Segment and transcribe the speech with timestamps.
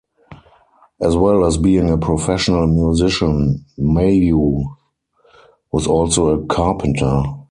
[0.99, 4.63] As well as being a professional musician, Mayhew
[5.71, 7.21] was also a carpenter.